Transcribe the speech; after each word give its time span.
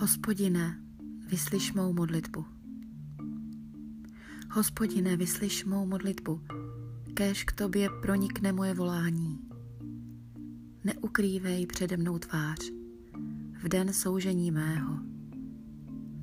Hospodine, 0.00 0.78
vyslyš 1.26 1.72
mou 1.72 1.92
modlitbu. 1.92 2.44
Hospodine, 4.50 5.16
vyslyš 5.16 5.64
mou 5.64 5.86
modlitbu, 5.86 6.40
kéž 7.14 7.44
k 7.44 7.52
tobě 7.52 7.88
pronikne 8.02 8.52
moje 8.52 8.74
volání. 8.74 9.38
Neukrývej 10.84 11.66
přede 11.66 11.96
mnou 11.96 12.18
tvář 12.18 12.58
v 13.62 13.68
den 13.68 13.92
soužení 13.92 14.50
mého. 14.50 14.98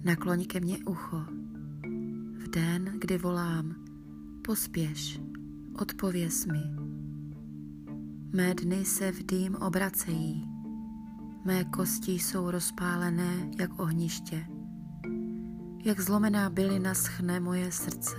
Nakloň 0.03 0.45
ke 0.45 0.59
mně 0.59 0.77
ucho 0.77 1.25
v 2.37 2.47
den, 2.49 2.93
kdy 2.99 3.17
volám, 3.17 3.75
pospěš, 4.45 5.19
odpověz 5.79 6.45
mi. 6.45 6.63
Mé 8.33 8.53
dny 8.53 8.85
se 8.85 9.11
v 9.11 9.25
dým 9.25 9.55
obracejí, 9.55 10.56
Mé 11.47 11.63
kosti 11.63 12.11
jsou 12.11 12.51
rozpálené 12.51 13.49
jak 13.59 13.79
ohniště. 13.79 14.45
Jak 15.85 15.99
zlomená 15.99 16.49
bylina 16.49 16.93
schne 16.93 17.39
moje 17.39 17.71
srdce. 17.71 18.15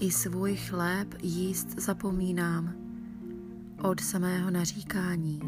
I 0.00 0.10
svůj 0.10 0.56
chléb 0.56 1.14
jíst 1.22 1.80
zapomínám. 1.80 2.74
Od 3.82 4.00
samého 4.00 4.50
naříkání 4.50 5.40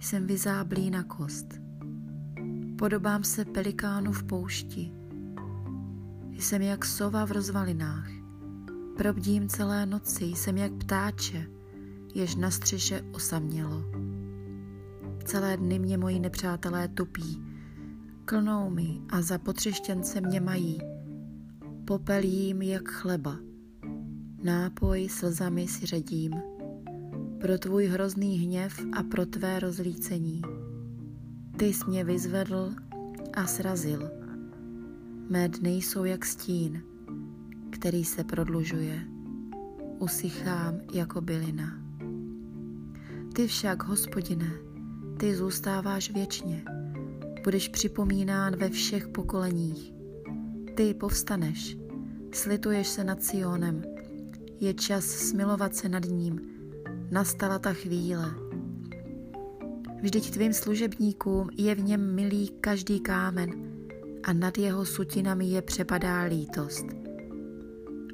jsem 0.00 0.26
vyzáblý 0.26 0.90
na 0.90 1.02
kost. 1.02 1.46
Podobám 2.78 3.24
se 3.24 3.44
pelikánu 3.44 4.12
v 4.12 4.24
poušti. 4.24 4.92
Jsem 6.32 6.62
jak 6.62 6.84
sova 6.84 7.24
v 7.24 7.32
rozvalinách. 7.32 8.10
Probdím 8.96 9.48
celé 9.48 9.86
noci, 9.86 10.24
jsem 10.24 10.56
jak 10.56 10.72
ptáče, 10.72 11.46
jež 12.14 12.36
na 12.36 12.50
střeše 12.50 13.02
osamělo. 13.12 13.97
Celé 15.28 15.56
dny 15.56 15.78
mě 15.78 15.98
moji 15.98 16.20
nepřátelé 16.20 16.88
tupí, 16.88 17.42
klnou 18.24 18.70
mi 18.70 19.00
a 19.10 19.22
za 19.22 19.38
potřeštěnce 19.38 20.20
mě 20.20 20.40
mají. 20.40 20.78
Popel 21.84 22.22
jím 22.22 22.62
jak 22.62 22.88
chleba, 22.88 23.36
nápoj 24.42 25.08
slzami 25.08 25.68
si 25.68 25.86
ředím, 25.86 26.32
pro 27.40 27.58
tvůj 27.58 27.86
hrozný 27.86 28.38
hněv 28.38 28.80
a 28.92 29.02
pro 29.02 29.26
tvé 29.26 29.60
rozlícení. 29.60 30.42
Ty 31.56 31.66
jsi 31.66 31.84
mě 31.88 32.04
vyzvedl 32.04 32.74
a 33.34 33.46
srazil. 33.46 34.10
Mé 35.30 35.48
dny 35.48 35.70
jsou 35.70 36.04
jak 36.04 36.24
stín, 36.24 36.82
který 37.70 38.04
se 38.04 38.24
prodlužuje. 38.24 39.00
Usychám 39.98 40.74
jako 40.92 41.20
bylina. 41.20 41.78
Ty 43.34 43.46
však, 43.46 43.82
hospodine, 43.82 44.67
ty 45.18 45.34
zůstáváš 45.36 46.10
věčně. 46.10 46.64
Budeš 47.44 47.68
připomínán 47.68 48.56
ve 48.56 48.68
všech 48.68 49.08
pokoleních. 49.08 49.92
Ty 50.74 50.94
povstaneš, 50.94 51.78
slituješ 52.32 52.88
se 52.88 53.04
nad 53.04 53.22
Sionem. 53.22 53.82
Je 54.60 54.74
čas 54.74 55.04
smilovat 55.04 55.74
se 55.74 55.88
nad 55.88 56.04
ním. 56.04 56.40
Nastala 57.10 57.58
ta 57.58 57.72
chvíle. 57.72 58.34
Vždyť 60.02 60.30
tvým 60.30 60.52
služebníkům 60.52 61.48
je 61.56 61.74
v 61.74 61.80
něm 61.80 62.14
milý 62.14 62.48
každý 62.60 63.00
kámen 63.00 63.50
a 64.22 64.32
nad 64.32 64.58
jeho 64.58 64.86
sutinami 64.86 65.46
je 65.46 65.62
přepadá 65.62 66.22
lítost. 66.22 66.86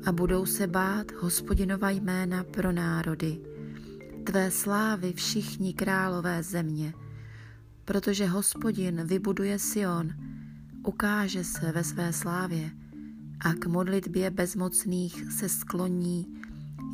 A 0.06 0.12
budou 0.12 0.46
se 0.46 0.66
bát 0.66 1.12
hospodinova 1.12 1.90
jména 1.90 2.44
pro 2.44 2.72
národy 2.72 3.53
tvé 4.24 4.50
slávy 4.50 5.12
všichni 5.12 5.74
králové 5.74 6.42
země, 6.42 6.94
protože 7.84 8.26
hospodin 8.26 9.04
vybuduje 9.06 9.58
Sion, 9.58 10.12
ukáže 10.86 11.44
se 11.44 11.72
ve 11.72 11.84
své 11.84 12.12
slávě 12.12 12.70
a 13.40 13.52
k 13.54 13.66
modlitbě 13.66 14.30
bezmocných 14.30 15.32
se 15.32 15.48
skloní, 15.48 16.42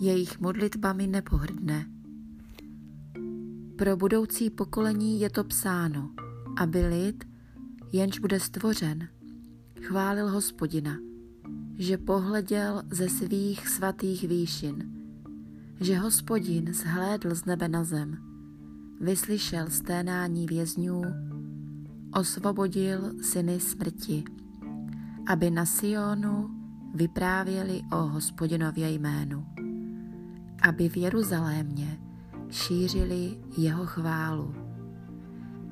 jejich 0.01 0.41
modlitbami 0.41 1.07
nepohrdne. 1.07 1.87
Pro 3.79 3.97
budoucí 3.97 4.51
pokolení 4.51 5.21
je 5.21 5.31
to 5.31 5.45
psáno, 5.45 6.11
aby 6.59 6.87
lid, 6.87 7.25
jenž 7.93 8.19
bude 8.19 8.41
stvořen, 8.41 9.09
chválil 9.83 10.31
hospodina, 10.31 10.99
že 11.79 11.99
pohleděl 11.99 12.83
ze 12.91 13.09
svých 13.09 13.69
svatých 13.69 14.29
výšin– 14.29 14.93
že 15.81 15.99
hospodin 15.99 16.73
zhlédl 16.75 17.35
z 17.35 17.45
nebe 17.45 17.69
na 17.69 17.85
zem, 17.85 18.19
vyslyšel 19.01 19.71
sténání 19.71 20.47
vězňů, 20.47 21.03
osvobodil 22.15 23.13
syny 23.23 23.61
smrti, 23.61 24.25
aby 25.27 25.51
na 25.51 25.67
Sionu 25.67 26.51
vyprávěli 26.95 27.83
o 27.93 27.97
hospodinově 27.97 28.91
jménu, 28.91 29.47
aby 30.63 30.89
v 30.89 30.97
Jeruzalémě 30.97 31.99
šířili 32.51 33.39
jeho 33.57 33.87
chválu, 33.87 34.55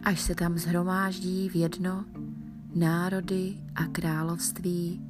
až 0.03 0.21
se 0.21 0.35
tam 0.35 0.59
zhromáždí 0.59 1.49
v 1.49 1.57
jedno 1.57 2.05
národy 2.75 3.59
a 3.75 3.87
království 3.87 5.03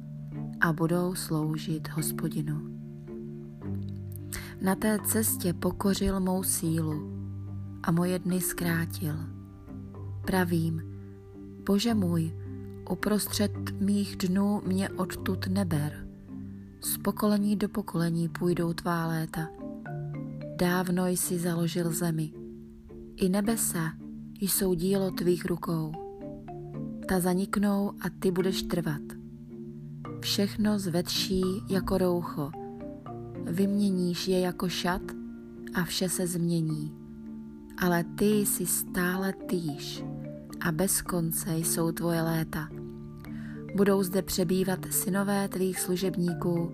a 0.61 0.73
budou 0.73 1.15
sloužit 1.15 1.89
hospodinu. 1.89 2.78
Na 4.61 4.75
té 4.75 4.99
cestě 5.05 5.53
pokořil 5.53 6.19
mou 6.19 6.43
sílu 6.43 7.13
a 7.83 7.91
moje 7.91 8.19
dny 8.19 8.41
zkrátil. 8.41 9.15
Pravím, 10.25 10.81
Bože 11.65 11.93
můj, 11.93 12.33
uprostřed 12.89 13.51
mých 13.79 14.15
dnů 14.15 14.61
mě 14.65 14.89
odtud 14.89 15.47
neber. 15.47 16.07
Z 16.81 16.97
pokolení 16.97 17.55
do 17.55 17.69
pokolení 17.69 18.29
půjdou 18.29 18.73
tvá 18.73 19.07
léta. 19.07 19.47
Dávno 20.55 21.07
jsi 21.07 21.39
založil 21.39 21.91
zemi. 21.91 22.33
I 23.15 23.29
nebesa 23.29 23.91
jsou 24.39 24.73
dílo 24.73 25.11
tvých 25.11 25.45
rukou. 25.45 25.91
Ta 27.07 27.19
zaniknou 27.19 27.91
a 28.01 28.09
ty 28.19 28.31
budeš 28.31 28.63
trvat. 28.63 29.01
Všechno 30.19 30.79
zvedší 30.79 31.43
jako 31.69 31.97
roucho– 31.97 32.51
vyměníš 33.45 34.27
je 34.27 34.39
jako 34.39 34.69
šat 34.69 35.01
a 35.73 35.83
vše 35.83 36.09
se 36.09 36.27
změní. 36.27 36.93
Ale 37.77 38.03
ty 38.03 38.25
jsi 38.25 38.65
stále 38.65 39.33
týž 39.33 40.03
a 40.59 40.71
bez 40.71 41.01
konce 41.01 41.57
jsou 41.57 41.91
tvoje 41.91 42.21
léta. 42.21 42.69
Budou 43.75 44.03
zde 44.03 44.21
přebývat 44.21 44.79
synové 44.91 45.47
tvých 45.47 45.79
služebníků, 45.79 46.71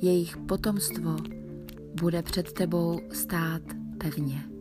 jejich 0.00 0.36
potomstvo 0.36 1.16
bude 2.00 2.22
před 2.22 2.52
tebou 2.52 3.00
stát 3.12 3.62
pevně. 3.98 4.57